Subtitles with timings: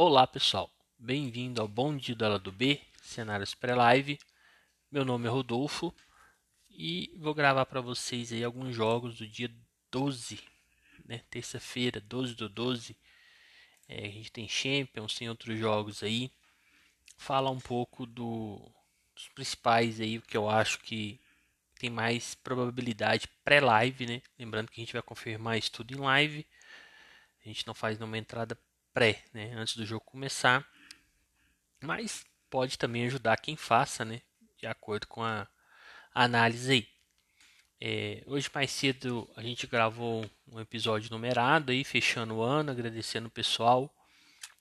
[0.00, 4.16] Olá pessoal, bem-vindo ao Bom Dia do Lado B, cenários pré-live.
[4.92, 5.92] Meu nome é Rodolfo
[6.70, 9.52] e vou gravar para vocês aí alguns jogos do dia
[9.90, 10.38] 12,
[11.04, 11.20] né?
[11.28, 12.96] terça-feira, 12 do 12.
[13.88, 16.30] É, a gente tem Champions, tem outros jogos aí.
[17.16, 18.70] Falar um pouco do,
[19.16, 21.20] dos principais aí, que eu acho que
[21.76, 24.22] tem mais probabilidade pré-live, né?
[24.38, 26.46] Lembrando que a gente vai confirmar isso tudo em live.
[27.44, 28.56] A gente não faz nenhuma entrada
[28.92, 30.66] pré, né, antes do jogo começar.
[31.80, 34.22] Mas pode também ajudar quem faça, né,
[34.58, 35.46] de acordo com a
[36.14, 36.88] análise aí.
[37.80, 43.28] É, hoje mais cedo a gente gravou um episódio numerado aí, fechando o ano, agradecendo
[43.28, 43.92] o pessoal.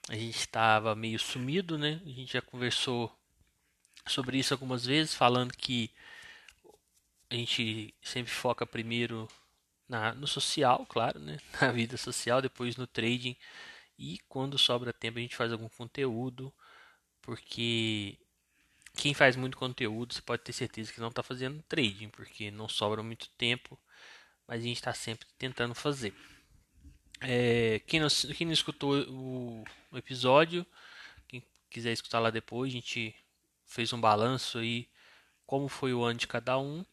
[0.07, 1.99] A gente estava meio sumido, né?
[2.05, 3.11] A gente já conversou
[4.05, 5.91] sobre isso algumas vezes, falando que
[7.29, 9.27] a gente sempre foca primeiro
[9.89, 11.37] na, no social, claro, né?
[11.59, 13.35] Na vida social, depois no trading
[13.97, 16.53] e quando sobra tempo a gente faz algum conteúdo,
[17.21, 18.17] porque
[18.95, 22.67] quem faz muito conteúdo você pode ter certeza que não está fazendo trading, porque não
[22.69, 23.79] sobra muito tempo,
[24.47, 26.13] mas a gente está sempre tentando fazer.
[27.21, 30.65] É, quem, não, quem não escutou o, o episódio,
[31.27, 33.15] quem quiser escutar lá depois, a gente
[33.65, 34.89] fez um balanço aí,
[35.45, 36.85] como foi o ano de cada um,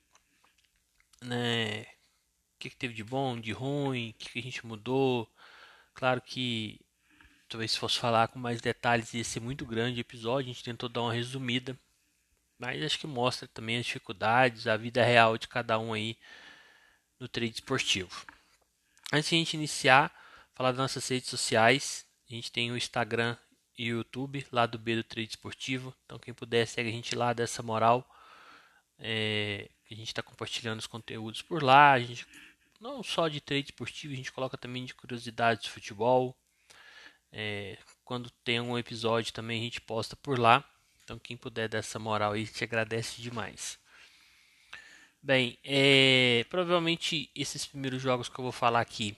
[1.23, 1.83] né?
[1.83, 5.31] O que, que teve de bom, de ruim, o que, que a gente mudou.
[5.95, 6.84] Claro que
[7.49, 10.51] Talvez se fosse falar com mais detalhes ia ser muito grande o episódio.
[10.51, 11.79] A gente tentou dar uma resumida.
[12.59, 16.17] Mas acho que mostra também as dificuldades, a vida real de cada um aí
[17.19, 18.27] no trade esportivo.
[19.13, 20.13] Antes de a gente iniciar,
[20.55, 22.07] falar das nossas redes sociais.
[22.31, 23.37] A gente tem o Instagram
[23.77, 25.95] e o YouTube, lá do B do Trade Esportivo.
[26.05, 28.09] Então quem puder segue a gente lá dessa moral.
[28.99, 31.93] É, a gente está compartilhando os conteúdos por lá.
[31.93, 32.27] A gente
[32.81, 36.37] não só de trade esportivo, a gente coloca também de curiosidades de futebol.
[37.37, 40.65] É, quando tem um episódio também a gente posta por lá.
[41.03, 43.77] Então quem puder dar essa moral aí, te agradece demais.
[45.21, 49.17] Bem, é, provavelmente esses primeiros jogos que eu vou falar aqui,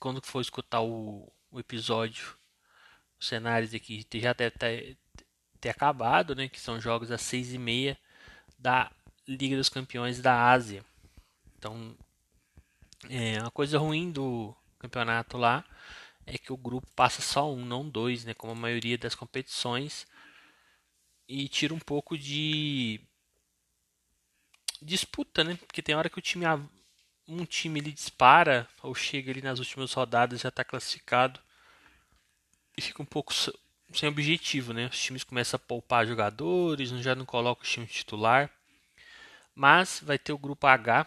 [0.00, 2.36] quando for escutar o, o episódio,
[3.20, 4.98] os cenários aqui já deve ter,
[5.60, 6.48] ter acabado, né?
[6.48, 7.96] Que são jogos às seis e meia
[8.58, 8.90] da
[9.28, 10.84] Liga dos Campeões da Ásia.
[11.56, 11.96] Então,
[13.08, 15.64] é uma coisa ruim do campeonato lá
[16.26, 20.06] é que o grupo passa só um, não dois, né, como a maioria das competições,
[21.28, 23.00] e tira um pouco de
[24.80, 25.56] disputa, né?
[25.66, 26.44] Porque tem hora que o time
[27.28, 31.40] um time ele dispara ou chega ali nas últimas rodadas já está classificado
[32.76, 33.32] e fica um pouco
[33.94, 34.86] sem objetivo, né?
[34.86, 38.50] Os times começam a poupar jogadores, já não colocam o time titular.
[39.54, 41.06] Mas vai ter o grupo H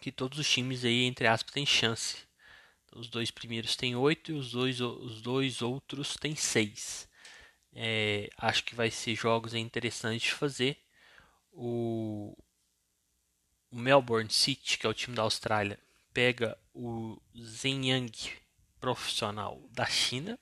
[0.00, 2.23] que todos os times aí entre aspas têm chance.
[2.94, 7.08] Os dois primeiros têm oito e os dois, os dois outros têm seis.
[7.72, 10.78] É, acho que vai ser jogos interessantes de fazer.
[11.52, 12.36] O,
[13.70, 15.78] o, Melbourne City, que é o time da Austrália,
[16.12, 18.12] pega o Zenyang
[18.80, 20.38] profissional da China.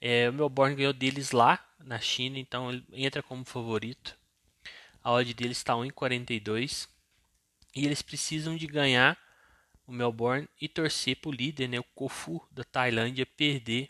[0.00, 4.16] É, o Melbourne ganhou deles lá na China, então ele entra como favorito.
[5.02, 6.88] A odd deles está 1,42
[7.74, 9.18] e eles precisam de ganhar
[9.86, 13.88] o Melbourne e torcer para o líder, né, o Kofu da Tailândia, perder,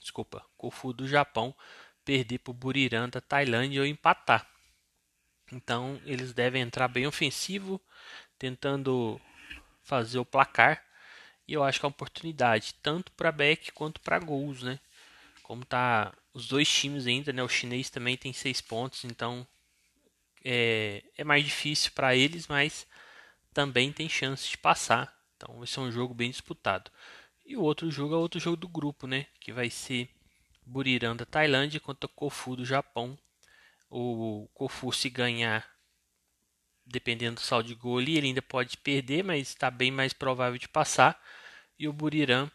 [0.00, 1.54] desculpa, Kofu do Japão,
[2.04, 4.46] perder para o Buriram da Tailândia ou empatar.
[5.52, 7.80] Então eles devem entrar bem ofensivo,
[8.38, 9.20] tentando
[9.82, 10.82] fazer o placar.
[11.46, 14.78] E eu acho que é uma oportunidade, tanto para back quanto para gols, né?
[15.42, 17.42] Como tá os dois times ainda, né?
[17.42, 19.46] O chinês também tem seis pontos, então
[20.44, 22.86] é, é mais difícil para eles, mas
[23.52, 25.21] também tem chance de passar.
[25.42, 26.90] Então vai ser um jogo bem disputado.
[27.44, 29.26] E o outro jogo é outro jogo do grupo, né?
[29.40, 30.08] Que vai ser
[30.64, 33.18] Buriram da Tailândia contra Kofu do Japão.
[33.90, 35.68] O Kofu se ganhar,
[36.86, 40.58] dependendo do saldo de gol ali, ele ainda pode perder, mas está bem mais provável
[40.58, 41.20] de passar.
[41.76, 42.48] E o Buriram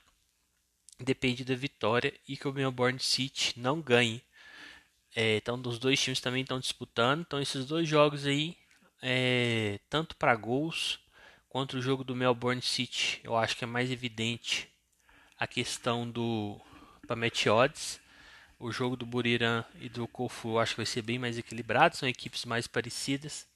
[0.97, 4.23] depende da vitória e que o Melbourne City não ganhe.
[5.13, 7.21] É, então, os dois times também estão disputando.
[7.21, 8.55] Então, esses dois jogos aí,
[9.01, 10.99] é, tanto para gols
[11.49, 14.67] Contra o jogo do Melbourne City, eu acho que é mais evidente
[15.39, 16.59] a questão do
[17.07, 18.01] Pamet Odds.
[18.59, 21.95] O jogo do Buriram e do Kofu eu acho que vai ser bem mais equilibrado,
[21.95, 23.47] são equipes mais parecidas.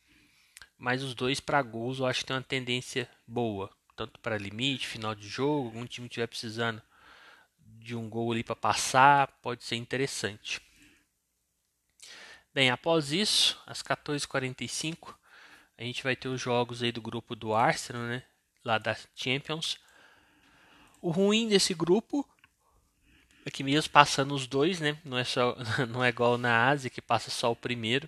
[0.78, 4.88] Mas os dois para gols eu acho que tem uma tendência boa, tanto para limite,
[4.88, 6.82] final de jogo, algum time estiver precisando
[7.60, 10.62] de um gol ali para passar, pode ser interessante.
[12.54, 15.16] Bem, após isso, às 14h45,
[15.82, 18.24] a gente vai ter os jogos aí do grupo do Arsenal, né?
[18.64, 19.78] Lá da Champions.
[21.02, 22.28] O ruim desse grupo
[23.46, 25.00] Aqui mesmo passando os dois, né?
[25.04, 25.58] Não é, só,
[25.90, 28.08] não é igual na Ásia que passa só o primeiro.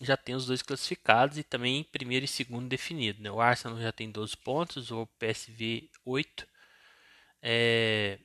[0.00, 3.22] Já tem os dois classificados e também primeiro e segundo definido.
[3.22, 3.30] Né?
[3.30, 6.46] O Arsenal já tem 12 pontos, o PSV 8.
[7.40, 8.18] É...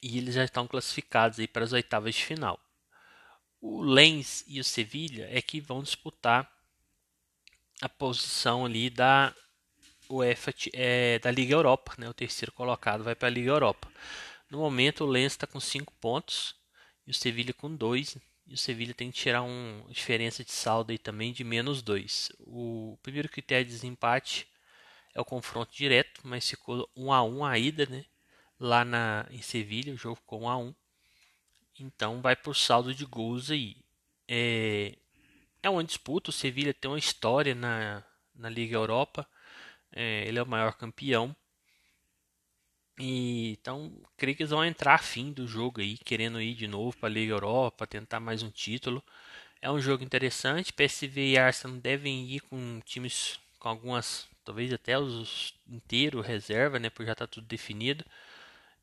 [0.00, 2.58] E eles já estão classificados aí para as oitavas de final.
[3.60, 6.50] O Lens e o Sevilha é que vão disputar
[7.80, 9.34] a posição ali da
[10.10, 12.08] UEFA é, da Liga Europa, né?
[12.08, 13.90] O terceiro colocado vai para a Liga Europa.
[14.50, 16.54] No momento o Lens está com 5 pontos
[17.06, 18.16] e o Sevilha com 2.
[18.46, 22.32] E o Sevilha tem que tirar uma diferença de saldo aí também de menos 2.
[22.40, 24.48] O primeiro critério de desempate
[25.14, 28.04] é o confronto direto, mas ficou 1 a 1 a ida, né?
[28.58, 30.74] Lá na em Sevilha, o jogo ficou 1 a 1.
[31.80, 33.76] Então vai por saldo de gols aí.
[34.26, 34.96] É,
[35.62, 39.26] é uma disputa, o Sevilha tem uma história na, na Liga Europa.
[39.92, 41.34] É, ele é o maior campeão.
[42.98, 46.96] E, então, creio que eles vão entrar fim do jogo aí, querendo ir de novo
[46.96, 49.02] para a Liga Europa, tentar mais um título.
[49.62, 50.72] É um jogo interessante.
[50.72, 56.90] PSV e Arsenal devem ir com times com algumas, talvez até os inteiro reserva, né,
[56.90, 58.04] porque já está tudo definido.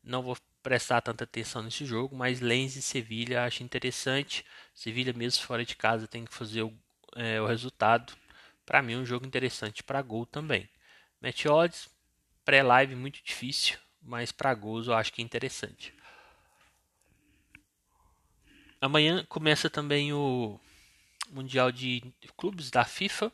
[0.02, 0.36] Não vou
[0.66, 4.44] prestar tanta atenção nesse jogo, mas Lens e Sevilha acho interessante.
[4.74, 6.74] Sevilha mesmo fora de casa tem que fazer o,
[7.14, 8.12] é, o resultado.
[8.64, 10.68] Para mim, é um jogo interessante para gol também.
[11.22, 11.88] Match odds
[12.44, 15.92] pré-live muito difícil mas para gols eu acho que é interessante.
[18.80, 20.60] Amanhã começa também o
[21.30, 22.02] Mundial de
[22.36, 23.32] Clubes da FIFA.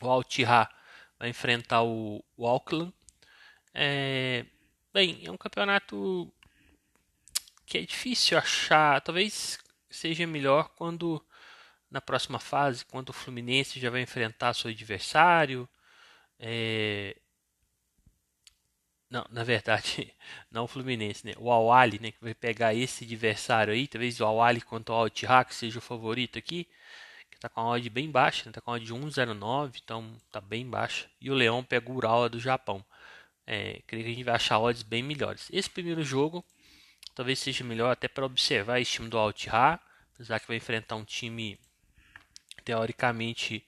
[0.00, 0.70] O Al-Tihar
[1.18, 2.92] vai enfrentar o, o Auckland.
[3.72, 4.44] É,
[4.92, 6.30] bem, é um campeonato
[7.68, 9.00] que é difícil achar.
[9.02, 9.58] Talvez
[9.90, 11.24] seja melhor quando
[11.90, 15.68] na próxima fase, quando o Fluminense já vai enfrentar seu adversário.
[16.38, 17.16] É,
[19.10, 20.12] não, na verdade,
[20.50, 21.34] não o Fluminense, né?
[21.38, 22.12] O Awali, né?
[22.12, 23.86] Que vai pegar esse adversário aí.
[23.86, 26.66] Talvez o Awali contra o Altihak seja o favorito aqui.
[27.30, 28.52] Que tá com a odd bem baixa, né?
[28.52, 31.08] Tá com a odd de 1,09, então tá bem baixa.
[31.20, 32.84] E o Leão pega o Urawa do Japão.
[33.46, 35.48] É, creio que a gente vai achar odds bem melhores.
[35.52, 36.44] Esse primeiro jogo
[37.18, 39.82] talvez seja melhor até para observar esse time do Altihak.
[40.14, 41.58] Apesar que vai enfrentar um time
[42.64, 43.66] teoricamente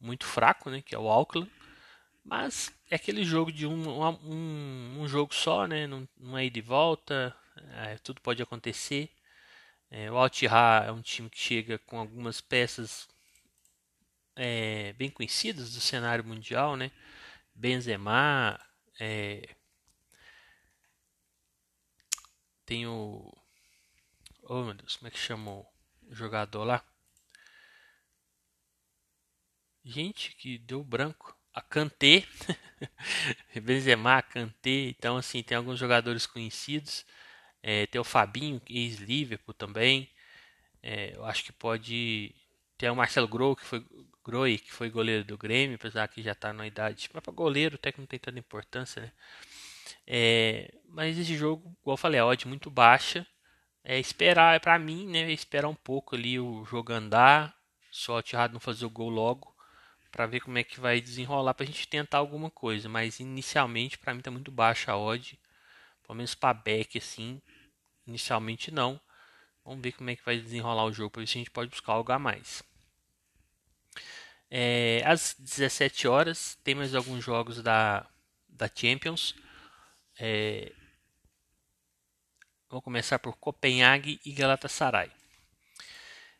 [0.00, 0.82] muito fraco, né?
[0.82, 1.50] Que é o Auckland.
[2.24, 5.84] Mas é aquele jogo de um, um, um jogo só, né?
[5.84, 7.34] Não, não é ida e volta,
[7.84, 9.10] é, tudo pode acontecer.
[9.90, 13.08] É, o Al-Tihar é um time que chega com algumas peças
[14.36, 16.92] é, bem conhecidas do cenário mundial, né?
[17.52, 18.60] Benzema,
[19.00, 19.48] é,
[22.72, 23.30] tem o...
[24.44, 25.70] Oh meu Deus, como é que chamou
[26.08, 26.82] o jogador lá?
[29.84, 31.36] Gente, que deu branco.
[31.52, 32.24] A Kanté,
[33.62, 37.04] Benzema, Kanté, então assim, tem alguns jogadores conhecidos,
[37.62, 40.10] é, tem o Fabinho, ex-Liverpool também,
[40.82, 42.34] é, eu acho que pode,
[42.78, 43.86] tem o Marcelo Groi, que foi,
[44.24, 47.74] Groi, que foi goleiro do Grêmio, apesar que já está na idade, mas para goleiro
[47.74, 49.12] até que não tem tanta importância, né?
[50.06, 53.26] É, mas esse jogo, igual eu falei, a odd muito baixa,
[53.84, 57.54] é esperar, para mim, né, esperar um pouco ali o jogo andar,
[57.90, 59.54] só o Tirado não fazer o gol logo,
[60.10, 62.88] para ver como é que vai desenrolar para a gente tentar alguma coisa.
[62.88, 65.38] Mas inicialmente para mim está muito baixa a odd,
[66.06, 67.40] pelo menos para back assim,
[68.06, 69.00] inicialmente não.
[69.64, 71.70] Vamos ver como é que vai desenrolar o jogo para ver se a gente pode
[71.70, 72.62] buscar algo a mais.
[74.50, 78.06] É, às 17 horas tem mais alguns jogos da,
[78.48, 79.34] da Champions.
[80.24, 80.70] É,
[82.70, 85.10] vou começar por Copenhague e Galatasaray.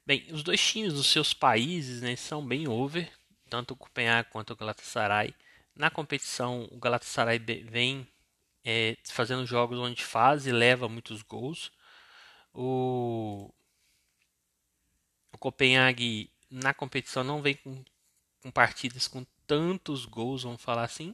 [0.07, 3.11] Bem, os dois times dos seus países né, são bem over
[3.51, 5.35] tanto o Copenhague quanto o Galatasaray.
[5.75, 8.07] Na competição, o Galatasaray vem
[8.65, 11.73] é, fazendo jogos onde faz e leva muitos gols.
[12.55, 13.53] O,
[15.33, 17.85] o Copenhague na competição não vem com,
[18.45, 21.12] com partidas com tantos gols, vamos falar assim,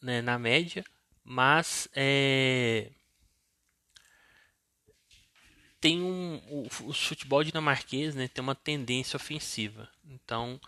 [0.00, 0.84] né, na média,
[1.24, 2.90] mas é,
[5.80, 9.88] tem um o, o futebol dinamarquês né, tem uma tendência ofensiva.
[10.04, 10.60] Então,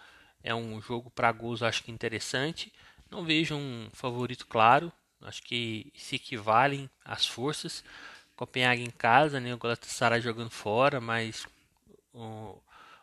[0.43, 2.73] é um jogo para gols, acho que interessante.
[3.11, 4.93] Não vejo um favorito claro.
[5.23, 7.85] Acho que se equivalem as forças.
[8.37, 9.55] Copenhague em casa, né?
[9.55, 11.47] O Galatasaray jogando fora, mas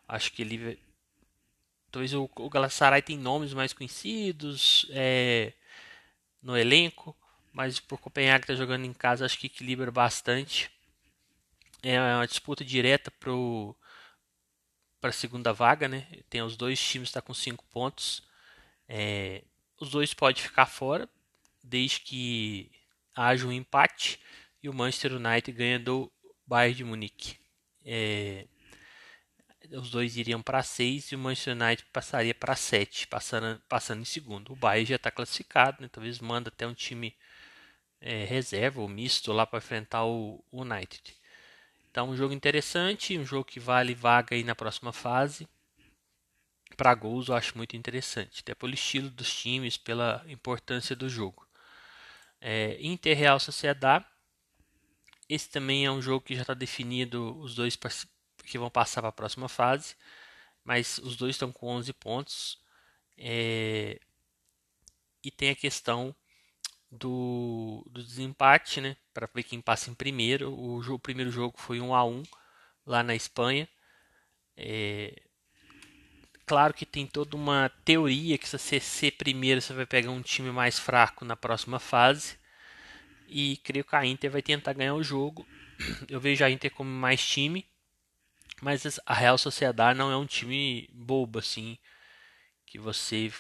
[0.08, 0.78] acho que ele
[1.90, 5.54] talvez o, o Galatasaray tem nomes mais conhecidos é,
[6.42, 7.16] no elenco,
[7.54, 10.72] mas por Copenhague estar tá jogando em casa, acho que equilibra bastante.
[11.84, 13.76] É uma disputa direta pro
[15.00, 16.08] para a segunda vaga, né?
[16.30, 18.24] Tem os dois times está com cinco pontos.
[18.88, 19.44] É,
[19.80, 21.10] os dois podem ficar fora,
[21.64, 22.72] desde que
[23.16, 24.20] haja um empate
[24.62, 26.12] e o Manchester United ganha do
[26.46, 27.38] Bayern de Munique.
[27.84, 28.46] É,
[29.72, 34.06] os dois iriam para 6 e o Manchester United passaria para 7, passando, passando em
[34.06, 34.54] segundo.
[34.54, 35.90] O Bayern já está classificado, né?
[35.92, 37.16] talvez manda até um time
[38.02, 41.16] é, reserva ou misto lá para enfrentar o United.
[41.90, 45.48] Então, um jogo interessante, um jogo que vale vaga aí na próxima fase.
[46.76, 51.46] Para gols, eu acho muito interessante, até pelo estilo dos times, pela importância do jogo.
[52.40, 54.06] É, Inter Real Sociedade.
[55.30, 57.78] Esse também é um jogo que já está definido os dois
[58.46, 59.96] que vão passar para a próxima fase,
[60.64, 62.60] mas os dois estão com 11 pontos.
[63.18, 64.00] É,
[65.24, 66.16] e tem a questão
[66.92, 68.98] do, do desempate, né?
[69.14, 70.52] Para ver quem passa em primeiro.
[70.52, 72.24] O, o, primeiro jogo foi 1 a 1
[72.86, 73.68] lá na Espanha.
[74.58, 75.22] É,
[76.46, 80.22] claro que tem toda uma teoria que se você ser primeiro você vai pegar um
[80.22, 82.38] time mais fraco na próxima fase.
[83.28, 85.48] E creio que a Inter vai tentar ganhar o jogo.
[86.10, 87.66] Eu vejo a Inter como mais time,
[88.62, 91.78] mas a Real Sociedade não é um time bobo assim
[92.66, 93.32] que você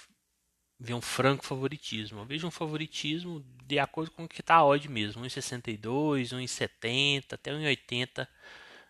[0.81, 2.21] vê um franco favoritismo.
[2.21, 5.23] Eu vejo um favoritismo de acordo com o que está a odd mesmo.
[5.23, 8.27] 1,62, 1,70, até 1,80.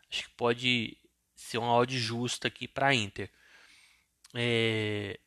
[0.10, 0.98] Acho que pode
[1.36, 3.30] ser uma odd justa aqui para a Inter.
[4.34, 5.20] É...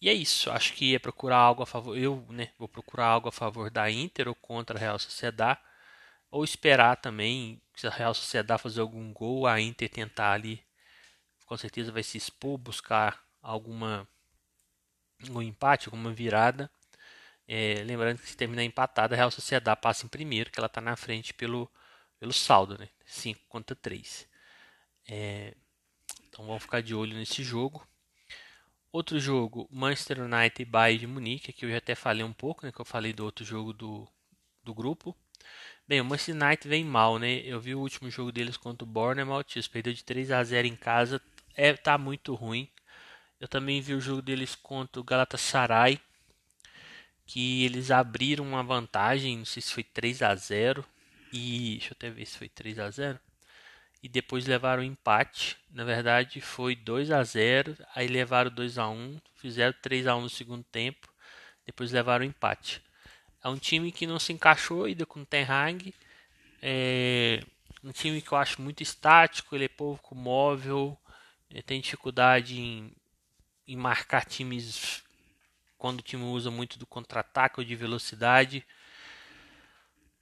[0.00, 0.50] E é isso.
[0.50, 1.96] Acho que é procurar algo a favor.
[1.96, 5.60] Eu né, vou procurar algo a favor da Inter ou contra a Real Sociedade.
[6.30, 10.62] Ou esperar também, se a Real Sociedade fazer algum gol, a Inter tentar ali.
[11.46, 14.08] Com certeza vai se expor, buscar alguma
[15.30, 16.70] um empate, alguma virada.
[17.48, 20.80] É, lembrando que se terminar empatada, a Real Sociedade passa em primeiro, que ela está
[20.80, 21.70] na frente pelo,
[22.18, 22.88] pelo saldo, né?
[23.04, 24.28] 5 contra 3.
[25.08, 25.54] É,
[26.28, 27.86] então vamos ficar de olho nesse jogo.
[28.92, 32.64] Outro jogo, Manchester United e Bayern de Munique, que eu já até falei um pouco,
[32.64, 34.08] né, que eu falei do outro jogo do,
[34.64, 35.14] do grupo.
[35.86, 37.36] Bem, o Manchester United vem mal, né?
[37.44, 40.66] Eu vi o último jogo deles contra o Bournemouth, eles perdeu de 3 a 0
[40.66, 41.20] em casa,
[41.54, 42.68] é tá muito ruim.
[43.40, 46.00] Eu também vi o jogo deles contra o Galatasaray,
[47.26, 50.84] que eles abriram uma vantagem, não sei se foi 3 a 0
[51.32, 53.20] e deixa eu até ver se foi 3 a 0
[54.02, 55.56] e depois levaram empate.
[55.70, 60.22] Na verdade, foi 2 a 0 aí levaram 2 a 1 fizeram 3 a 1
[60.22, 61.08] no segundo tempo,
[61.66, 62.82] depois levaram empate.
[63.42, 65.94] É um time que não se encaixou ainda com o Ten Hag.
[66.62, 67.40] É
[67.84, 70.98] um time que eu acho muito estático, ele é pouco móvel,
[71.66, 72.92] tem dificuldade em
[73.66, 75.02] em marcar times
[75.76, 78.66] quando o time usa muito do contra-ataque ou de velocidade.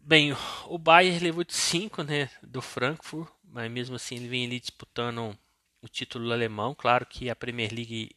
[0.01, 0.37] Bem,
[0.67, 5.37] o Bayern levou de 5 né, do Frankfurt, mas mesmo assim ele vem ali disputando
[5.81, 6.75] o título alemão.
[6.75, 8.11] Claro que a Premier League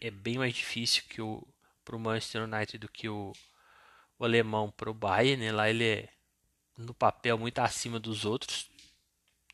[0.00, 1.46] é bem mais difícil que o
[1.84, 3.32] para o Manchester United do que o,
[4.18, 5.44] o alemão para o Bayern.
[5.44, 5.52] Né?
[5.52, 6.08] Lá ele é
[6.76, 8.68] no papel muito acima dos outros.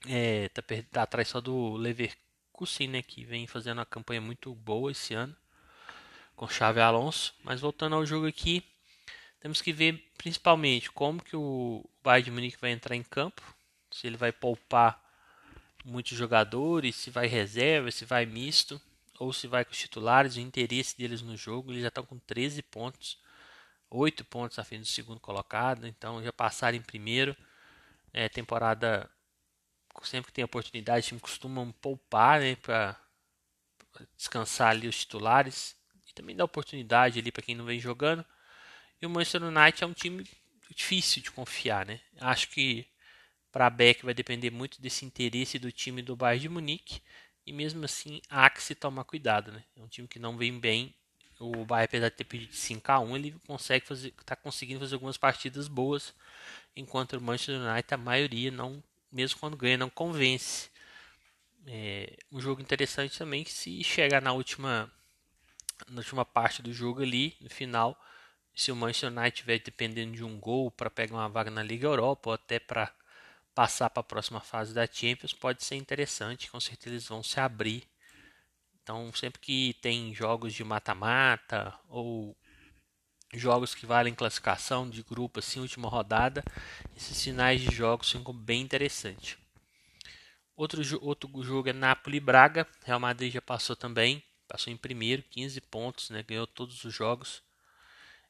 [0.08, 2.31] É, tá, tá atrás só do Leverkusen
[2.62, 5.34] Kusin, né, que vem fazendo uma campanha muito boa esse ano
[6.36, 7.34] com Chave Alonso.
[7.42, 8.64] Mas voltando ao jogo aqui,
[9.40, 13.42] temos que ver principalmente como que o Bayern de Munique vai entrar em campo,
[13.90, 15.02] se ele vai poupar
[15.84, 18.80] muitos jogadores, se vai reserva, se vai misto
[19.18, 21.72] ou se vai com os titulares, o interesse deles no jogo.
[21.72, 23.18] Eles já estão com 13 pontos,
[23.90, 27.36] 8 pontos à frente do segundo colocado, então já passaram em primeiro.
[28.14, 29.10] É, temporada
[30.02, 32.98] sempre que tem oportunidade, o time costuma poupar, né, para
[34.16, 35.76] descansar ali os titulares
[36.08, 38.24] e também dá oportunidade ali para quem não vem jogando.
[39.00, 40.26] E o Manchester United é um time
[40.74, 42.00] difícil de confiar, né?
[42.20, 42.86] Acho que
[43.50, 47.02] para Beck vai depender muito desse interesse do time do Bayern de Munique
[47.46, 49.64] e mesmo assim há que se tomar cuidado, né?
[49.76, 50.94] É um time que não vem bem.
[51.38, 54.94] O Bayern, apesar de ter pedido 5 a 1 ele consegue fazer, está conseguindo fazer
[54.94, 56.14] algumas partidas boas,
[56.76, 58.82] enquanto o Manchester United a maioria não
[59.12, 60.70] mesmo quando ganha, não convence.
[61.66, 64.90] É um jogo interessante também que se chegar na última,
[65.88, 67.96] na última parte do jogo ali, no final,
[68.54, 71.86] se o Manchester United estiver dependendo de um gol para pegar uma vaga na Liga
[71.86, 72.92] Europa ou até para
[73.54, 77.38] passar para a próxima fase da Champions, pode ser interessante, com certeza eles vão se
[77.38, 77.84] abrir.
[78.82, 82.36] Então, sempre que tem jogos de mata-mata ou
[83.32, 86.44] jogos que valem classificação de grupo assim, última rodada,
[86.96, 89.38] esses sinais de jogos ficam bem interessantes.
[90.56, 95.60] Outro, outro jogo é Napoli Braga, Real Madrid já passou também, passou em primeiro, 15
[95.62, 97.42] pontos, né, ganhou todos os jogos.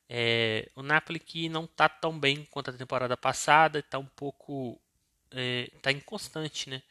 [0.08, 4.80] É, o Napoli que não está tão bem quanto a temporada passada, está um pouco
[5.30, 6.82] é, tá inconstante, né?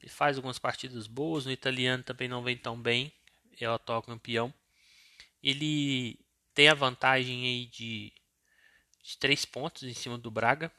[0.00, 3.12] Ele faz algumas partidas boas, no italiano também não vem tão bem,
[3.60, 4.52] é o atual campeão.
[5.42, 6.18] Ele
[6.54, 8.12] tem a vantagem aí de,
[9.02, 10.72] de 3 pontos em cima do Braga.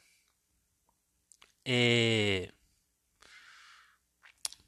[1.65, 2.51] É...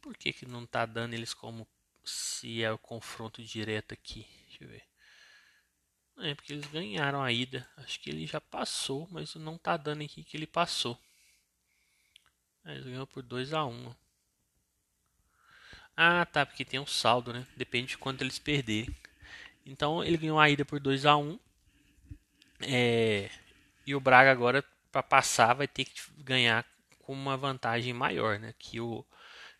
[0.02, 1.68] Por que, que não tá dando eles como
[2.04, 4.28] se é o confronto direto aqui?
[4.48, 4.84] Deixa eu ver.
[6.20, 7.68] É porque eles ganharam a ida.
[7.78, 10.98] Acho que ele já passou, mas não tá dando aqui que ele passou.
[12.64, 13.96] É, eles ganhou por 2 a 1 um.
[15.98, 17.48] Ah, tá, porque tem um saldo, né?
[17.56, 18.94] Depende de quanto eles perderem.
[19.66, 21.40] Então ele ganhou a ida por 2 a 1
[22.62, 23.30] é,
[23.86, 26.66] E o Braga agora, para passar, vai ter que ganhar
[27.00, 28.54] com uma vantagem maior, né?
[28.58, 29.06] Que o,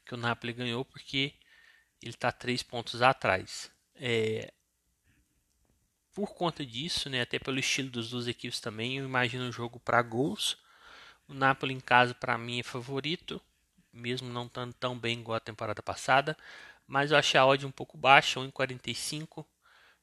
[0.06, 1.34] que o Napoli ganhou, porque
[2.02, 3.72] ele está 3 pontos atrás.
[3.96, 4.52] É,
[6.14, 9.80] por conta disso, né, até pelo estilo das duas equipes também, eu imagino o jogo
[9.82, 10.58] para gols.
[11.28, 13.42] O Napoli em casa para mim é favorito,
[13.92, 16.38] mesmo não estando tão bem igual a temporada passada,
[16.88, 19.46] mas eu achei a odd um pouco baixa, 1,45.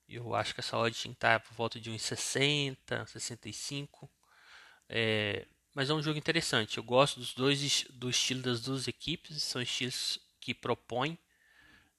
[0.09, 4.11] Eu acho que essa odd estar por volta de 1,60, 65.
[4.89, 6.79] É, mas é um jogo interessante.
[6.79, 11.19] Eu gosto dos dois do estilo das duas equipes, são estilos que propõem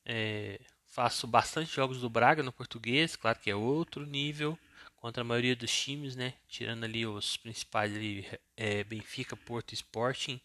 [0.06, 0.60] é,
[0.94, 4.56] Faço bastante jogos do Braga no português, claro que é outro nível
[4.96, 6.36] contra a maioria dos times, né?
[6.48, 10.40] Tirando ali os principais ali, é, Benfica, Porto, Sporting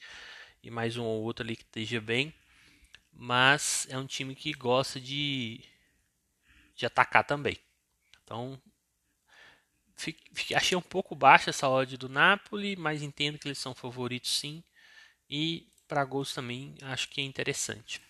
[0.62, 2.32] e mais um ou outro ali que esteja bem.
[3.12, 5.60] Mas é um time que gosta de,
[6.78, 7.58] de atacar também.
[8.22, 8.58] Então
[10.54, 14.62] achei um pouco baixa essa odd do Napoli, mas entendo que eles são favoritos sim.
[15.28, 18.00] E para gols também acho que é interessante.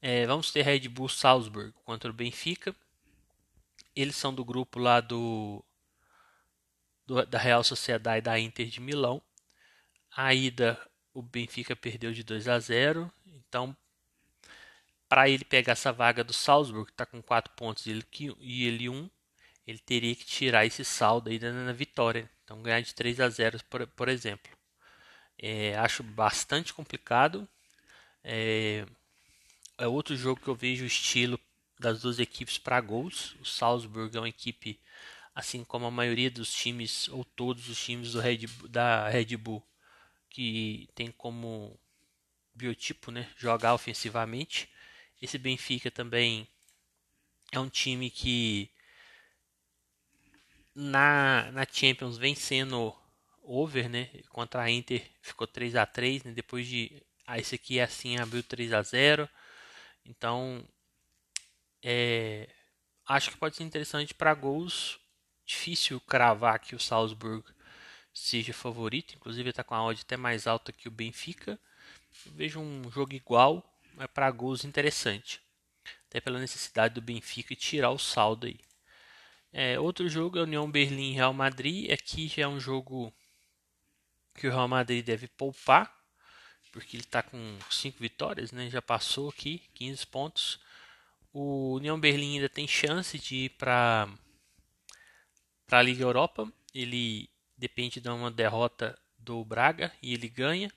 [0.00, 2.74] É, vamos ter Red Bull Salzburg contra o Benfica.
[3.94, 5.62] Eles são do grupo lá do,
[7.06, 9.22] do da Real Sociedade da Inter de Milão.
[10.16, 10.80] A ida
[11.12, 13.12] o Benfica perdeu de 2 a 0.
[13.26, 13.76] Então,
[15.14, 18.92] para ele pegar essa vaga do Salzburg, que está com 4 pontos e ele 1,
[18.92, 19.08] um,
[19.64, 22.28] ele teria que tirar esse saldo aí na, vitória.
[22.42, 24.50] Então, ganhar de 3 a 0, por, por exemplo.
[25.38, 27.48] É, acho bastante complicado.
[28.24, 28.84] É,
[29.78, 31.38] é outro jogo que eu vejo o estilo
[31.78, 33.36] das duas equipes para gols.
[33.40, 34.80] O Salzburg é uma equipe,
[35.32, 39.62] assim como a maioria dos times, ou todos os times do Red, da Red Bull,
[40.28, 41.78] que tem como
[42.52, 44.73] biotipo né, jogar ofensivamente.
[45.20, 46.48] Esse Benfica também
[47.52, 48.70] é um time que
[50.74, 52.94] na, na Champions vem sendo
[53.42, 54.10] over, né?
[54.30, 56.32] Contra a Inter ficou 3 a 3 né?
[56.32, 57.02] Depois de.
[57.26, 59.28] Ah, esse aqui é assim, abriu 3 a 0
[60.06, 60.66] então,
[61.82, 62.48] é,
[63.06, 64.98] acho que pode ser interessante para gols.
[65.46, 67.44] Difícil cravar que o Salzburg
[68.12, 71.58] seja favorito, inclusive está com a odd até mais alta que o Benfica.
[72.26, 75.40] Eu vejo um jogo igual, mas para gols interessante.
[76.08, 78.58] Até pela necessidade do Benfica tirar o saldo aí.
[79.52, 81.90] É, outro jogo é União Berlim Real Madrid.
[81.90, 83.12] Aqui já é um jogo
[84.34, 85.94] que o Real Madrid deve poupar
[86.74, 88.68] porque ele está com 5 vitórias, né?
[88.68, 90.58] já passou aqui 15 pontos.
[91.32, 94.08] O União Berlim ainda tem chance de ir para
[95.70, 96.52] a Liga Europa.
[96.74, 100.68] Ele depende de uma derrota do Braga e ele ganha.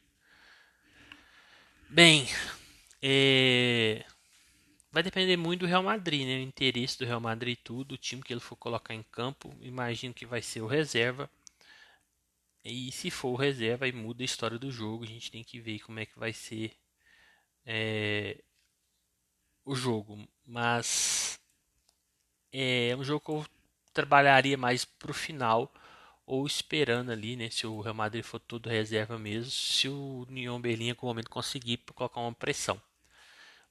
[1.90, 2.28] Bem,
[3.02, 4.06] é...
[4.92, 6.38] vai depender muito do Real Madrid, né?
[6.38, 10.14] O interesse do Real Madrid tudo, o time que ele for colocar em campo, imagino
[10.14, 11.30] que vai ser o reserva.
[12.64, 15.04] E se for reserva, aí muda a história do jogo.
[15.04, 16.74] A gente tem que ver como é que vai ser
[17.66, 18.44] é,
[19.66, 20.28] o jogo.
[20.46, 21.40] Mas
[22.52, 23.46] é um jogo que eu
[23.94, 25.72] trabalharia mais pro final
[26.28, 30.60] ou esperando ali, né, se o Real Madrid for todo reserva mesmo, se o União
[30.62, 32.82] Berlim em algum momento conseguir colocar uma pressão.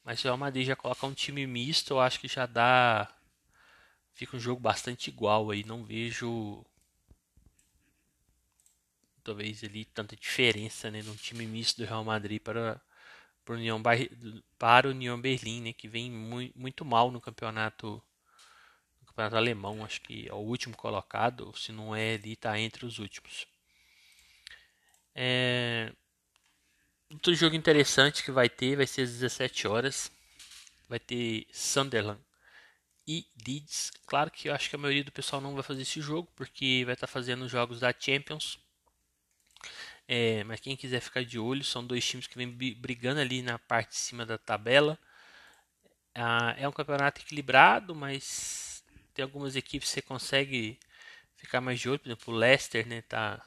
[0.03, 3.12] Mas se o Real Madrid já colocar um time misto, eu acho que já dá
[4.14, 6.64] fica um jogo bastante igual aí, não vejo
[9.23, 12.81] talvez ali tanta diferença né, no time misto do Real Madrid para,
[13.45, 13.83] para, o, União,
[14.59, 18.03] para o União Berlim, né, que vem muito, mal no campeonato,
[19.16, 22.98] campeonato alemão, acho que é o último colocado, se não é ali, está entre os
[22.98, 23.46] últimos.
[25.14, 25.90] É...
[27.11, 30.12] Outro jogo interessante que vai ter vai ser às 17 horas.
[30.88, 32.20] Vai ter Sunderland
[33.09, 33.90] e Leeds.
[34.07, 36.83] Claro que eu acho que a maioria do pessoal não vai fazer esse jogo porque
[36.85, 38.59] vai estar fazendo jogos da Champions.
[40.09, 43.59] É, mas quem quiser ficar de olho, são dois times que vêm brigando ali na
[43.59, 44.98] parte de cima da tabela.
[46.14, 48.65] Ah, é um campeonato equilibrado, mas
[49.16, 50.79] tem algumas equipes que você consegue
[51.37, 51.98] ficar mais de olho.
[51.98, 53.42] Por exemplo, o Leicester, né, tá,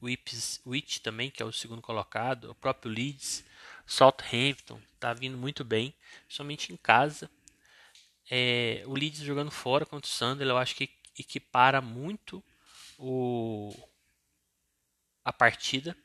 [0.00, 3.44] o Ipswich também, que é o segundo colocado, o próprio Leeds,
[3.86, 5.94] Southampton, está vindo muito bem,
[6.28, 7.30] somente em casa.
[8.28, 12.42] É, o Leeds jogando fora contra o Sunderland, eu acho que equipara muito
[12.98, 13.72] o
[15.24, 15.96] a partida.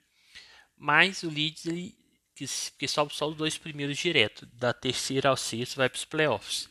[0.77, 1.97] Mas o Leeds, ele,
[2.35, 2.45] que,
[2.77, 4.45] que sobe só os dois primeiros direto.
[4.45, 6.69] Da terceira ao sexto vai para os playoffs.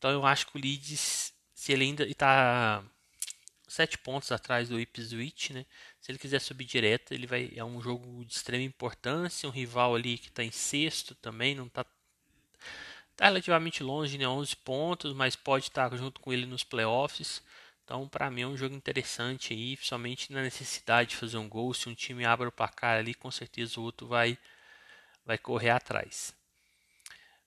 [0.00, 2.82] Então eu acho que o Leeds, se ele ainda está
[3.68, 5.66] sete pontos atrás do Ipswich, né?
[6.00, 9.94] Se ele quiser subir direto, ele vai é um jogo de extrema importância, um rival
[9.94, 11.84] ali que está em sexto também, não está
[13.14, 14.26] tá relativamente longe, né?
[14.26, 17.42] 11 pontos, mas pode estar tá junto com ele nos playoffs.
[17.84, 21.74] Então, para mim é um jogo interessante aí, principalmente na necessidade de fazer um gol.
[21.74, 24.38] Se um time abre o placar ali, com certeza o outro vai,
[25.26, 26.34] vai correr atrás.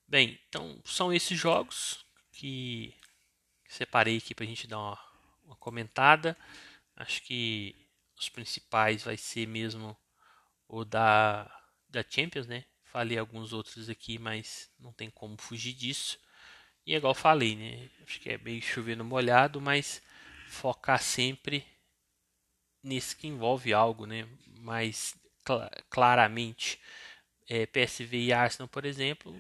[0.08, 2.03] Bem, então são esses jogos
[2.34, 2.94] que
[3.68, 5.00] separei aqui para a gente dar uma,
[5.46, 6.38] uma comentada.
[6.96, 7.76] Acho que
[8.18, 9.98] os principais vai ser mesmo
[10.68, 11.50] o da,
[11.90, 12.66] da Champions, né?
[12.84, 16.20] Falei alguns outros aqui, mas não tem como fugir disso.
[16.86, 17.90] E é igual falei, né?
[18.04, 20.02] Acho que é meio chovendo molhado, mas
[20.48, 21.66] focar sempre
[22.84, 24.28] nisso que envolve algo, né?
[24.60, 25.16] Mais
[25.46, 26.80] cl claramente
[27.48, 29.36] é, PSV e Arsenal, por exemplo,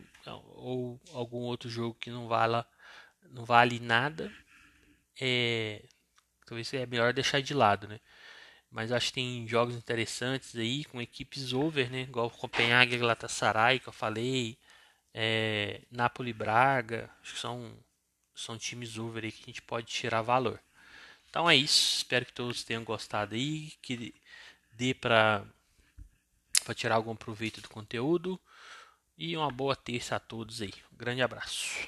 [0.56, 2.64] ou algum outro jogo que não vale,
[3.34, 4.32] não vale nada,
[5.20, 5.84] é,
[6.46, 8.00] talvez é melhor deixar de lado, né?
[8.72, 12.04] Mas acho que tem jogos interessantes aí com equipes over, né?
[12.04, 14.58] Igual Copenhague, Galatasaray, que eu falei,
[15.14, 17.78] é, Napoli, Braga, acho que são
[18.36, 20.60] são times over aí que a gente pode tirar valor.
[21.30, 21.98] Então é isso.
[21.98, 24.14] Espero que todos tenham gostado aí, que
[24.74, 25.46] dê para
[26.76, 28.40] tirar algum proveito do conteúdo.
[29.18, 30.74] E uma boa terça a todos aí.
[30.92, 31.88] Um grande abraço.